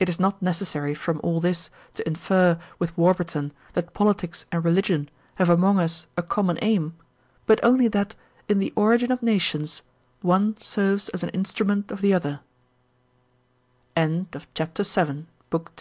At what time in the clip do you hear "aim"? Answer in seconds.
6.62-6.96